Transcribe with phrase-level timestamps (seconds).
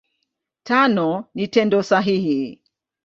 [0.63, 2.41] Tano ni Tendo sahihi.